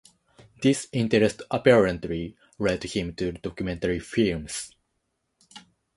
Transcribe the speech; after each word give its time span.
This 0.63 0.87
interest 0.93 1.43
apparently 1.51 2.35
led 2.57 2.81
him 2.85 3.13
to 3.17 3.33
documentary 3.33 3.99
films. 3.99 4.71